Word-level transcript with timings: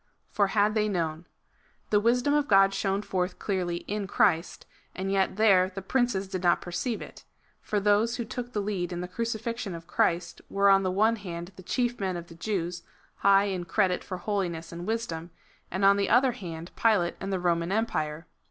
For 0.31 0.47
had 0.47 0.73
they 0.73 0.89
known. 0.89 1.27
The 1.91 1.99
wisdom 1.99 2.33
of 2.33 2.47
God 2.47 2.73
shone 2.73 3.03
forth 3.03 3.37
clearly 3.37 3.85
in 3.87 4.07
Christ, 4.07 4.65
and 4.95 5.11
yet 5.11 5.35
there 5.35 5.69
the 5.69 5.83
princes 5.83 6.27
did 6.27 6.41
not 6.41 6.59
perceive 6.59 7.03
it; 7.03 7.23
for 7.61 7.79
those 7.79 8.15
who 8.15 8.25
took 8.25 8.51
the 8.51 8.61
lead 8.63 8.91
in 8.91 9.01
the 9.01 9.07
crucifixion 9.07 9.75
of 9.75 9.85
Christ 9.85 10.41
were 10.49 10.71
on 10.71 10.81
the 10.81 10.89
one 10.89 11.17
hand 11.17 11.51
the 11.55 11.61
chief 11.61 11.99
men 11.99 12.17
of 12.17 12.29
the 12.29 12.33
Jews, 12.35 12.81
high 13.17 13.43
in 13.43 13.65
credit 13.65 14.03
for 14.03 14.17
holiness 14.17 14.71
and 14.71 14.87
wisdom; 14.87 15.29
and 15.69 15.85
on 15.85 15.97
the 15.97 16.09
other 16.09 16.31
hand 16.31 16.71
Pilate 16.75 17.13
and 17.21 17.31
the 17.31 17.39
Roman 17.39 17.71
empire. 17.71 18.25